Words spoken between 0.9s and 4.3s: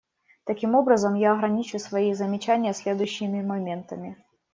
я ограничу свои замечания следующими моментами.